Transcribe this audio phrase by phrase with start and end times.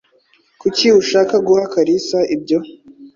[0.61, 2.59] Kuki ushaka guha Kalisa ibyo?